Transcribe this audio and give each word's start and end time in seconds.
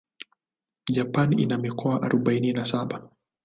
Japan 0.91 1.39
ina 1.39 1.57
mikoa 1.57 2.01
arubaini 2.03 2.53
na 2.53 2.65
saba. 2.65 3.09